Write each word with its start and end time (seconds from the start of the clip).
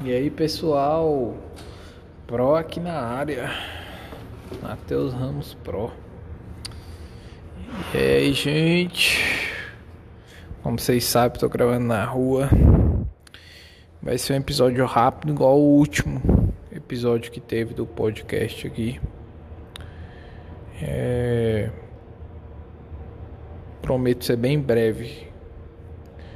E 0.00 0.12
aí 0.12 0.30
pessoal, 0.30 1.34
Pro 2.24 2.54
aqui 2.54 2.78
na 2.78 3.00
área, 3.00 3.50
Matheus 4.62 5.12
Ramos 5.12 5.54
Pro. 5.54 5.90
E 7.92 7.98
aí 7.98 8.32
gente, 8.32 9.18
como 10.62 10.78
vocês 10.78 11.02
sabem, 11.02 11.34
estou 11.34 11.48
gravando 11.48 11.86
na 11.86 12.04
rua. 12.04 12.48
Vai 14.00 14.16
ser 14.18 14.34
um 14.34 14.36
episódio 14.36 14.86
rápido, 14.86 15.32
igual 15.32 15.58
o 15.58 15.76
último 15.78 16.54
episódio 16.70 17.32
que 17.32 17.40
teve 17.40 17.74
do 17.74 17.84
podcast 17.84 18.68
aqui. 18.68 19.00
É... 20.80 21.70
Prometo 23.82 24.24
ser 24.24 24.36
bem 24.36 24.60
breve. 24.60 25.26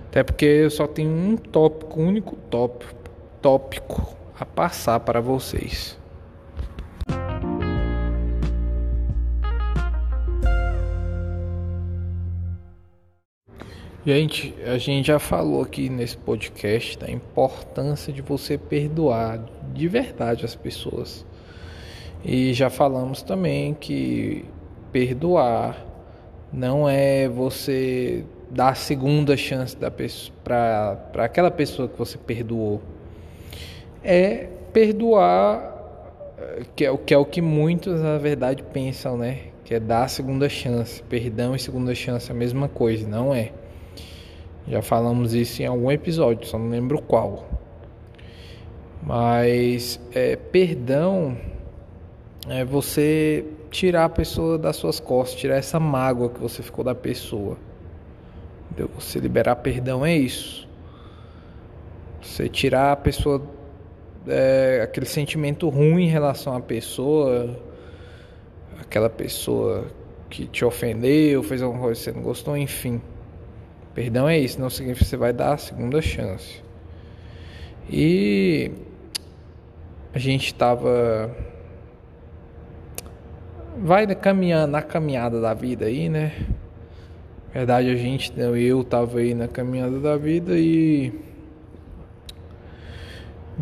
Até 0.09 0.25
porque 0.25 0.47
eu 0.47 0.71
só 0.71 0.89
tenho 0.89 1.13
um 1.13 1.37
tópico, 1.37 2.01
um 2.01 2.09
único 2.09 2.35
tópico 2.51 3.02
tópico 3.43 4.17
a 4.39 4.47
passar 4.47 5.01
para 5.01 5.21
vocês. 5.21 5.99
Gente, 14.05 14.53
a 14.65 14.79
gente 14.79 15.07
já 15.07 15.19
falou 15.19 15.63
aqui 15.63 15.89
nesse 15.89 16.17
podcast 16.17 16.99
da 16.99 17.11
importância 17.11 18.13
de 18.13 18.21
você 18.21 18.59
perdoar 18.59 19.45
de 19.73 19.87
verdade 19.87 20.45
as 20.45 20.57
pessoas. 20.57 21.25
E 22.25 22.53
já 22.53 22.69
falamos 22.71 23.23
também 23.23 23.75
que 23.75 24.45
perdoar 24.91 25.87
não 26.53 26.89
é 26.89 27.29
você 27.29 28.25
dar 28.51 28.71
a 28.71 28.75
segunda 28.75 29.37
chance 29.37 29.77
para 30.45 30.99
aquela 31.19 31.51
pessoa 31.51 31.89
que 31.89 31.97
você 31.97 32.19
perdoou 32.19 32.83
é 34.05 34.49
perdoar, 34.73 35.73
que 36.75 36.85
é, 36.85 36.91
o, 36.91 36.99
que 36.99 37.15
é 37.15 37.19
o 37.19 37.25
que 37.25 37.41
muitos 37.41 38.01
na 38.01 38.19
verdade 38.19 38.63
pensam, 38.63 39.17
né? 39.17 39.39
Que 39.65 39.75
é 39.75 39.81
dar 39.81 40.05
a 40.05 40.09
segunda 40.09 40.49
chance. 40.49 41.03
Perdão 41.03 41.55
e 41.55 41.59
segunda 41.59 41.95
chance 41.95 42.31
é 42.31 42.35
a 42.35 42.37
mesma 42.37 42.69
coisa, 42.69 43.07
não 43.07 43.35
é? 43.35 43.53
Já 44.67 44.81
falamos 44.81 45.35
isso 45.35 45.63
em 45.63 45.67
algum 45.67 45.91
episódio, 45.91 46.47
só 46.47 46.59
não 46.59 46.69
lembro 46.69 47.01
qual. 47.03 47.45
Mas 49.03 50.01
é, 50.15 50.37
perdão 50.37 51.37
é 52.49 52.65
você 52.65 53.45
tirar 53.71 54.05
a 54.05 54.09
pessoa 54.09 54.59
das 54.59 54.77
suas 54.77 55.01
costas, 55.01 55.39
tirar 55.41 55.57
essa 55.57 55.81
mágoa 55.81 56.29
que 56.29 56.41
você 56.41 56.63
ficou 56.63 56.85
da 56.85 56.95
pessoa. 56.95 57.57
Entendeu? 58.71 58.91
Você 58.99 59.19
liberar 59.19 59.57
perdão 59.57 60.07
é 60.07 60.17
isso. 60.17 60.69
Você 62.21 62.49
tirar 62.49 62.93
a 62.93 62.97
pessoa 62.97 63.43
é, 64.27 64.81
aquele 64.83 65.07
sentimento 65.07 65.69
ruim 65.69 66.05
em 66.05 66.09
relação 66.09 66.55
à 66.57 66.61
pessoa, 66.61 67.57
aquela 68.81 69.11
pessoa 69.11 69.87
que 70.29 70.47
te 70.47 70.65
ofendeu, 70.65 71.43
fez 71.43 71.63
alguma 71.63 71.83
coisa 71.83 71.99
que 71.99 72.05
você 72.05 72.13
não 72.13 72.23
gostou, 72.23 72.57
enfim. 72.57 73.01
Perdão 73.95 74.29
é 74.29 74.39
isso, 74.39 74.61
não 74.61 74.71
significa 74.71 75.05
que 75.05 75.11
você 75.11 75.17
vai 75.17 75.33
dar 75.33 75.53
a 75.53 75.59
segunda 75.59 76.01
chance. 76.01 76.63
E 77.91 78.71
a 80.15 80.19
gente 80.19 80.47
estava 80.47 81.31
vai 83.77 84.07
caminhando 84.15 84.71
na 84.71 84.83
caminhada 84.83 85.41
da 85.41 85.53
vida 85.53 85.87
aí, 85.87 86.09
né? 86.09 86.33
Na 87.49 87.55
verdade 87.55 87.91
a 87.91 87.97
gente, 87.97 88.33
eu 88.39 88.83
tava 88.85 89.19
aí 89.19 89.35
na 89.35 89.49
caminhada 89.49 89.99
da 90.01 90.17
vida 90.17 90.59
e 90.59 91.13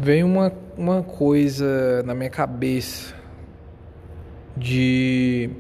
veio 0.01 0.27
uma, 0.27 0.51
uma 0.79 1.03
coisa 1.03 2.03
na 2.05 2.15
minha 2.15 2.31
cabeça 2.31 3.15
de 4.56 5.51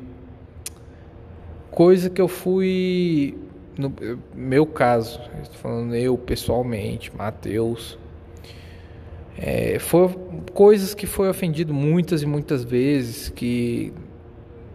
coisa 1.70 2.08
que 2.08 2.20
eu 2.20 2.26
fui 2.26 3.36
no 3.76 3.92
meu 4.34 4.66
caso, 4.66 5.20
estou 5.42 5.58
falando 5.58 5.94
eu 5.94 6.16
pessoalmente, 6.18 7.14
Mateus, 7.16 7.98
é, 9.38 9.78
foi 9.78 10.08
coisas 10.52 10.94
que 10.94 11.06
foi 11.06 11.28
ofendido 11.28 11.72
muitas 11.72 12.22
e 12.22 12.26
muitas 12.26 12.64
vezes 12.64 13.28
que 13.30 13.92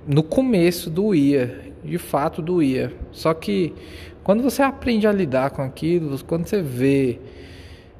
no 0.07 0.23
começo 0.23 0.89
doía, 0.89 1.73
de 1.83 1.97
fato 1.97 2.41
doía. 2.41 2.91
Só 3.11 3.33
que 3.33 3.73
quando 4.23 4.41
você 4.41 4.63
aprende 4.63 5.05
a 5.05 5.11
lidar 5.11 5.51
com 5.51 5.61
aquilo, 5.61 6.23
quando 6.23 6.47
você 6.47 6.61
vê 6.61 7.19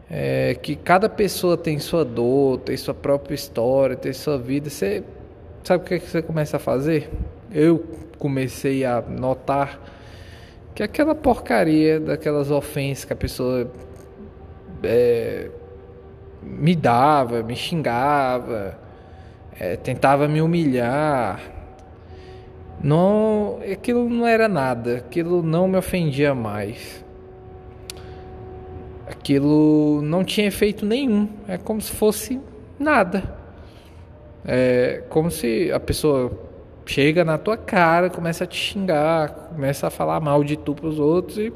é, 0.10 0.56
que 0.56 0.76
cada 0.76 1.10
pessoa 1.10 1.58
tem 1.58 1.80
sua 1.80 2.06
dor, 2.06 2.60
tem 2.60 2.78
sua 2.78 2.94
própria 2.94 3.36
história, 3.36 3.96
tem 3.96 4.14
sua 4.14 4.38
vida. 4.38 4.70
Você 4.70 5.04
sabe 5.64 5.84
o 5.84 5.88
que, 5.88 5.94
é 5.96 6.00
que 6.00 6.10
você 6.10 6.22
começa 6.22 6.58
a 6.58 6.60
fazer? 6.60 7.10
Eu 7.52 7.84
comecei 8.20 8.86
a 8.86 9.02
notar 9.02 9.80
que 10.74 10.84
aquela 10.84 11.16
porcaria 11.16 12.00
daquelas 12.00 12.52
ofensas 12.52 13.06
que 13.06 13.14
a 13.14 13.16
pessoa 13.16 13.72
é, 14.84 15.50
me 16.44 16.76
dava, 16.76 17.42
me 17.42 17.56
xingava, 17.56 18.78
é, 19.58 19.76
tentava 19.78 20.28
me 20.28 20.42
humilhar, 20.42 21.40
não, 22.84 23.60
aquilo 23.72 24.10
não 24.10 24.28
era 24.28 24.48
nada, 24.48 24.98
aquilo 24.98 25.42
não 25.42 25.68
me 25.68 25.78
ofendia 25.78 26.36
mais 26.36 27.05
aquilo 29.26 30.04
não 30.04 30.24
tinha 30.24 30.46
efeito 30.46 30.86
nenhum. 30.86 31.28
É 31.48 31.58
como 31.58 31.82
se 31.82 31.92
fosse 31.92 32.40
nada. 32.78 33.24
É 34.46 35.04
como 35.10 35.32
se 35.32 35.72
a 35.72 35.80
pessoa 35.80 36.32
chega 36.86 37.26
na 37.26 37.40
tua 37.40 37.58
cara, 37.58 38.12
começa 38.12 38.44
a 38.44 38.48
te 38.48 38.56
xingar, 38.56 39.30
começa 39.30 39.88
a 39.88 39.90
falar 39.90 40.20
mal 40.20 40.44
de 40.44 40.56
tu 40.56 40.76
para 40.76 40.86
os 40.86 41.00
outros 41.00 41.40
e 41.40 41.52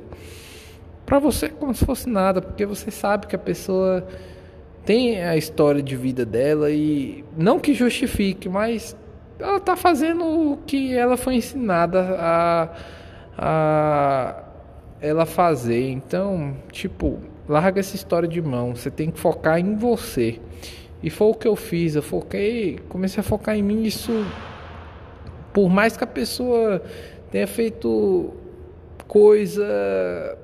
para 1.06 1.20
você 1.20 1.46
é 1.46 1.50
como 1.50 1.74
se 1.76 1.86
fosse 1.86 2.10
nada, 2.10 2.42
porque 2.42 2.66
você 2.66 2.90
sabe 2.90 3.28
que 3.28 3.36
a 3.36 3.40
pessoa 3.40 4.08
tem 4.84 5.24
a 5.24 5.38
história 5.38 5.84
de 5.84 5.96
vida 5.96 6.26
dela 6.26 6.72
e 6.72 7.24
não 7.38 7.60
que 7.60 7.76
justifique, 7.76 8.50
mas 8.50 8.98
ela 9.38 9.60
tá 9.60 9.76
fazendo 9.76 10.26
o 10.26 10.58
que 10.66 10.96
ela 10.96 11.16
foi 11.16 11.36
ensinada 11.36 12.16
a, 12.18 12.70
a 13.38 14.44
ela 15.00 15.28
fazer. 15.28 15.90
Então, 15.90 16.56
tipo, 16.72 17.20
Larga 17.50 17.80
essa 17.80 17.96
história 17.96 18.30
de 18.30 18.40
mão, 18.40 18.76
você 18.76 18.92
tem 18.92 19.10
que 19.10 19.20
focar 19.20 19.60
em 19.60 19.76
você. 19.76 20.40
E 21.02 21.10
foi 21.10 21.28
o 21.30 21.34
que 21.34 21.48
eu 21.48 21.56
fiz, 21.56 21.96
eu 21.96 22.04
foquei, 22.04 22.78
comecei 22.88 23.20
a 23.20 23.24
focar 23.24 23.58
em 23.58 23.64
mim 23.64 23.84
isso 23.84 24.12
por 25.52 25.68
mais 25.68 25.98
que 25.98 26.04
a 26.04 26.08
pessoa 26.08 26.82
tenha 27.32 27.48
feito 27.48 28.32
coisa 29.08 30.38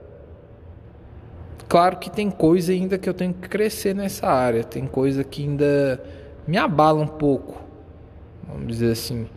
claro 1.68 1.98
que 1.98 2.10
tem 2.10 2.32
coisa 2.32 2.72
ainda 2.72 2.98
que 2.98 3.08
eu 3.08 3.14
tenho 3.14 3.34
que 3.34 3.48
crescer 3.48 3.94
nessa 3.94 4.28
área, 4.28 4.64
tem 4.64 4.88
coisa 4.88 5.24
que 5.24 5.44
ainda 5.44 6.02
me 6.48 6.58
abala 6.58 7.02
um 7.02 7.08
pouco, 7.08 7.62
vamos 8.48 8.68
dizer 8.68 8.92
assim. 8.92 9.28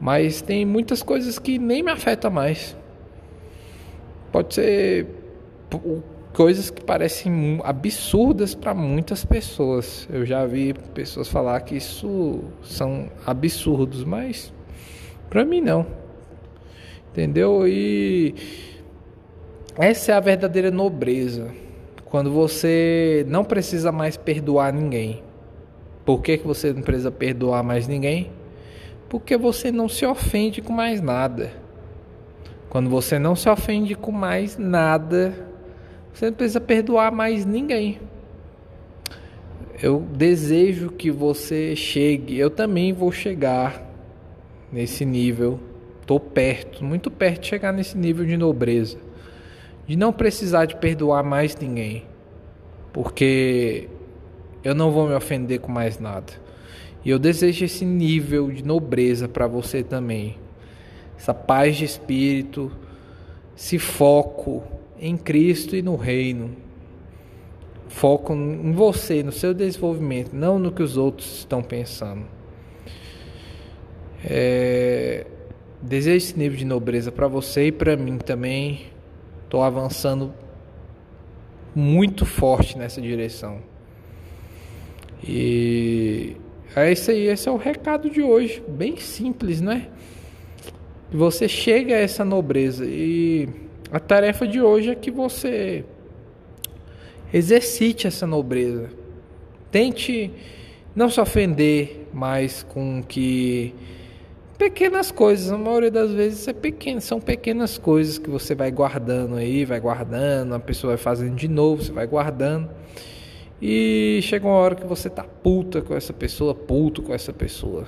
Mas 0.00 0.42
tem 0.42 0.64
muitas 0.64 1.02
coisas 1.02 1.38
que 1.38 1.58
nem 1.58 1.82
me 1.82 1.90
afetam 1.90 2.30
mais. 2.30 2.76
Pode 4.30 4.54
ser 4.54 5.06
coisas 6.32 6.70
que 6.70 6.82
parecem 6.82 7.60
absurdas 7.62 8.54
para 8.54 8.74
muitas 8.74 9.24
pessoas. 9.24 10.08
Eu 10.10 10.24
já 10.24 10.46
vi 10.46 10.74
pessoas 10.94 11.28
falar 11.28 11.60
que 11.60 11.76
isso 11.76 12.40
são 12.62 13.10
absurdos, 13.26 14.04
mas 14.04 14.52
para 15.28 15.44
mim 15.44 15.60
não. 15.60 15.86
Entendeu? 17.10 17.68
E 17.68 18.34
essa 19.76 20.12
é 20.12 20.14
a 20.14 20.20
verdadeira 20.20 20.70
nobreza. 20.70 21.50
Quando 22.04 22.30
você 22.30 23.24
não 23.28 23.44
precisa 23.44 23.92
mais 23.92 24.16
perdoar 24.16 24.72
ninguém. 24.72 25.22
Por 26.04 26.20
que, 26.20 26.38
que 26.38 26.46
você 26.46 26.72
não 26.72 26.82
precisa 26.82 27.10
perdoar 27.10 27.62
mais 27.62 27.86
ninguém? 27.86 28.30
Porque 29.08 29.36
você 29.36 29.70
não 29.70 29.88
se 29.88 30.04
ofende 30.04 30.60
com 30.60 30.72
mais 30.72 31.00
nada. 31.00 31.52
Quando 32.68 32.88
você 32.88 33.18
não 33.18 33.36
se 33.36 33.48
ofende 33.48 33.94
com 33.94 34.10
mais 34.10 34.56
nada, 34.56 35.51
você 36.12 36.26
não 36.26 36.32
precisa 36.34 36.60
perdoar 36.60 37.10
mais 37.10 37.46
ninguém. 37.46 37.98
Eu 39.82 40.00
desejo 40.00 40.90
que 40.90 41.10
você 41.10 41.74
chegue. 41.74 42.38
Eu 42.38 42.50
também 42.50 42.92
vou 42.92 43.10
chegar 43.10 43.82
nesse 44.70 45.04
nível. 45.04 45.58
Estou 46.00 46.20
perto, 46.20 46.84
muito 46.84 47.10
perto 47.10 47.42
de 47.42 47.48
chegar 47.48 47.72
nesse 47.72 47.96
nível 47.96 48.24
de 48.24 48.36
nobreza. 48.36 48.98
De 49.86 49.96
não 49.96 50.12
precisar 50.12 50.66
de 50.66 50.76
perdoar 50.76 51.24
mais 51.24 51.56
ninguém. 51.56 52.04
Porque 52.92 53.88
eu 54.62 54.74
não 54.74 54.90
vou 54.90 55.08
me 55.08 55.14
ofender 55.14 55.60
com 55.60 55.72
mais 55.72 55.98
nada. 55.98 56.32
E 57.04 57.10
eu 57.10 57.18
desejo 57.18 57.64
esse 57.64 57.84
nível 57.84 58.50
de 58.50 58.62
nobreza 58.64 59.26
para 59.26 59.46
você 59.46 59.82
também. 59.82 60.36
Essa 61.16 61.34
paz 61.34 61.76
de 61.76 61.84
espírito, 61.84 62.70
esse 63.56 63.78
foco 63.78 64.62
em 65.02 65.16
Cristo 65.16 65.74
e 65.74 65.82
no 65.82 65.96
reino. 65.96 66.56
Foco 67.88 68.32
em 68.32 68.72
você, 68.72 69.22
no 69.22 69.32
seu 69.32 69.52
desenvolvimento, 69.52 70.32
não 70.32 70.58
no 70.58 70.70
que 70.70 70.82
os 70.82 70.96
outros 70.96 71.40
estão 71.40 71.60
pensando. 71.60 72.24
É, 74.24 75.26
desejo 75.82 76.16
esse 76.16 76.38
nível 76.38 76.56
de 76.56 76.64
nobreza 76.64 77.10
para 77.10 77.26
você 77.26 77.66
e 77.66 77.72
para 77.72 77.96
mim 77.96 78.16
também. 78.16 78.82
Estou 79.44 79.62
avançando 79.62 80.32
muito 81.74 82.24
forte 82.24 82.78
nessa 82.78 83.00
direção. 83.00 83.58
E 85.26 86.36
é 86.76 86.92
isso 86.92 87.10
aí, 87.10 87.26
esse 87.26 87.48
é 87.48 87.52
o 87.52 87.56
recado 87.56 88.08
de 88.08 88.22
hoje, 88.22 88.62
bem 88.66 88.96
simples, 88.96 89.60
né? 89.60 89.88
Você 91.12 91.46
chega 91.48 91.94
a 91.94 91.98
essa 91.98 92.24
nobreza 92.24 92.86
e 92.86 93.48
a 93.92 94.00
tarefa 94.00 94.48
de 94.48 94.58
hoje 94.58 94.90
é 94.90 94.94
que 94.94 95.10
você 95.10 95.84
exercite 97.32 98.06
essa 98.06 98.26
nobreza. 98.26 98.88
Tente 99.70 100.30
não 100.96 101.10
se 101.10 101.20
ofender 101.20 102.08
mais 102.10 102.62
com 102.62 103.02
que 103.02 103.74
pequenas 104.56 105.10
coisas, 105.10 105.52
a 105.52 105.58
maioria 105.58 105.90
das 105.90 106.10
vezes 106.10 106.48
é 106.48 106.54
pequeno, 106.54 107.02
são 107.02 107.20
pequenas 107.20 107.76
coisas 107.76 108.16
que 108.16 108.30
você 108.30 108.54
vai 108.54 108.70
guardando 108.70 109.36
aí, 109.36 109.66
vai 109.66 109.78
guardando, 109.78 110.54
a 110.54 110.60
pessoa 110.60 110.92
vai 110.94 110.98
fazendo 110.98 111.36
de 111.36 111.48
novo, 111.48 111.82
você 111.82 111.92
vai 111.92 112.06
guardando. 112.06 112.70
E 113.60 114.20
chega 114.22 114.46
uma 114.46 114.56
hora 114.56 114.74
que 114.74 114.86
você 114.86 115.10
tá 115.10 115.22
puta 115.22 115.82
com 115.82 115.94
essa 115.94 116.14
pessoa, 116.14 116.54
puto 116.54 117.02
com 117.02 117.12
essa 117.12 117.32
pessoa. 117.32 117.86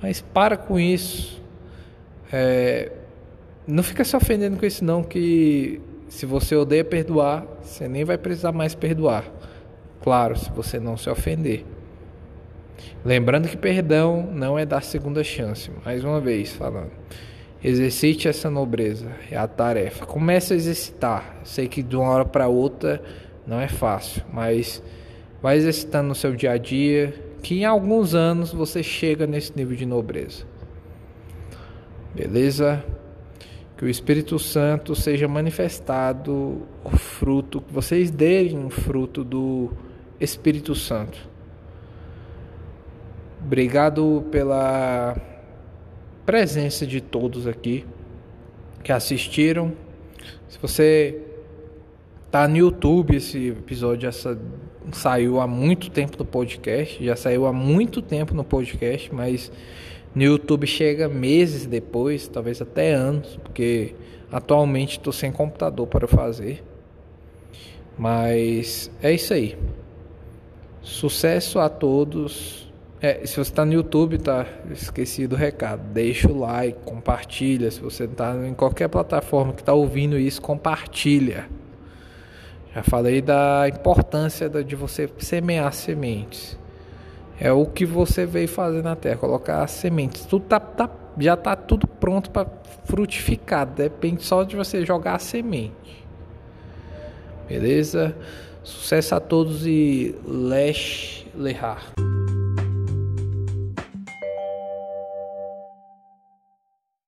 Mas 0.00 0.20
para 0.20 0.56
com 0.56 0.78
isso. 0.78 1.42
É, 2.32 2.92
não 3.66 3.82
fica 3.82 4.04
se 4.04 4.16
ofendendo 4.16 4.56
com 4.56 4.66
isso 4.66 4.84
não, 4.84 5.02
que 5.02 5.80
se 6.08 6.26
você 6.26 6.56
odeia 6.56 6.84
perdoar, 6.84 7.46
você 7.62 7.88
nem 7.88 8.04
vai 8.04 8.18
precisar 8.18 8.52
mais 8.52 8.74
perdoar. 8.74 9.24
Claro, 10.02 10.36
se 10.36 10.50
você 10.50 10.80
não 10.80 10.96
se 10.96 11.08
ofender. 11.08 11.64
Lembrando 13.04 13.48
que 13.48 13.56
perdão 13.56 14.28
não 14.32 14.58
é 14.58 14.66
dar 14.66 14.82
segunda 14.82 15.22
chance, 15.22 15.70
mais 15.84 16.02
uma 16.02 16.20
vez 16.20 16.52
falando. 16.52 16.90
Exercite 17.62 18.26
essa 18.26 18.50
nobreza, 18.50 19.08
é 19.30 19.36
a 19.36 19.46
tarefa. 19.46 20.06
Comece 20.06 20.54
a 20.54 20.56
exercitar. 20.56 21.40
Sei 21.44 21.68
que 21.68 21.82
de 21.82 21.94
uma 21.94 22.08
hora 22.08 22.24
para 22.24 22.48
outra 22.48 23.02
não 23.46 23.60
é 23.60 23.68
fácil, 23.68 24.22
mas 24.32 24.82
vai 25.42 25.56
exercitando 25.56 26.08
no 26.08 26.14
seu 26.14 26.34
dia 26.34 26.52
a 26.52 26.58
dia, 26.58 27.14
que 27.42 27.60
em 27.60 27.64
alguns 27.64 28.14
anos 28.14 28.52
você 28.52 28.82
chega 28.82 29.26
nesse 29.26 29.56
nível 29.56 29.76
de 29.76 29.86
nobreza. 29.86 30.44
Beleza? 32.14 32.82
Que 33.80 33.86
o 33.86 33.88
Espírito 33.88 34.38
Santo 34.38 34.94
seja 34.94 35.26
manifestado 35.26 36.68
o 36.84 36.90
fruto, 36.90 37.62
que 37.62 37.72
vocês 37.72 38.10
deem 38.10 38.62
o 38.62 38.68
fruto 38.68 39.24
do 39.24 39.72
Espírito 40.20 40.74
Santo 40.74 41.30
Obrigado 43.42 44.26
pela 44.30 45.16
presença 46.26 46.86
de 46.86 47.00
todos 47.00 47.46
aqui 47.46 47.86
que 48.84 48.92
assistiram. 48.92 49.72
Se 50.46 50.58
você 50.60 51.22
tá 52.30 52.46
no 52.46 52.58
YouTube, 52.58 53.16
esse 53.16 53.48
episódio 53.48 54.10
saiu 54.92 55.40
há 55.40 55.46
muito 55.46 55.90
tempo 55.90 56.18
no 56.18 56.24
podcast, 56.24 57.02
já 57.02 57.16
saiu 57.16 57.46
há 57.46 57.52
muito 57.52 58.02
tempo 58.02 58.34
no 58.34 58.44
podcast, 58.44 59.12
mas 59.12 59.50
no 60.14 60.22
YouTube 60.22 60.66
chega 60.66 61.08
meses 61.08 61.66
depois, 61.66 62.26
talvez 62.26 62.60
até 62.60 62.92
anos, 62.92 63.38
porque 63.42 63.94
atualmente 64.30 64.98
estou 64.98 65.12
sem 65.12 65.30
computador 65.30 65.86
para 65.86 66.08
fazer. 66.08 66.64
Mas 67.96 68.90
é 69.02 69.12
isso 69.12 69.32
aí. 69.34 69.56
Sucesso 70.82 71.58
a 71.58 71.68
todos. 71.68 72.72
É, 73.00 73.24
se 73.26 73.34
você 73.34 73.40
está 73.42 73.64
no 73.64 73.72
YouTube, 73.72 74.18
tá? 74.18 74.46
Esqueci 74.70 75.26
do 75.26 75.36
recado. 75.36 75.82
Deixa 75.92 76.28
o 76.30 76.38
like, 76.40 76.78
compartilha. 76.84 77.70
Se 77.70 77.80
você 77.80 78.04
está 78.04 78.34
em 78.46 78.54
qualquer 78.54 78.88
plataforma 78.88 79.52
que 79.52 79.62
está 79.62 79.72
ouvindo 79.72 80.18
isso, 80.18 80.42
compartilha. 80.42 81.48
Já 82.74 82.82
falei 82.82 83.20
da 83.20 83.68
importância 83.68 84.48
de 84.48 84.74
você 84.74 85.08
semear 85.18 85.72
sementes. 85.72 86.58
É 87.40 87.50
o 87.50 87.64
que 87.64 87.86
você 87.86 88.26
veio 88.26 88.46
fazer 88.46 88.82
na 88.82 88.94
terra, 88.94 89.16
colocar 89.16 89.66
sementes. 89.66 90.26
Tudo 90.26 90.44
tá, 90.44 90.60
tá 90.60 90.90
já 91.18 91.34
está 91.34 91.56
tudo 91.56 91.86
pronto 91.86 92.30
para 92.30 92.46
frutificar. 92.84 93.66
Depende 93.66 94.22
só 94.22 94.42
de 94.44 94.54
você 94.54 94.84
jogar 94.84 95.14
a 95.14 95.18
semente. 95.18 96.04
Beleza? 97.48 98.14
Sucesso 98.62 99.14
a 99.14 99.20
todos 99.20 99.66
e 99.66 100.14
Lesh 100.26 101.26
Lehar. 101.34 102.09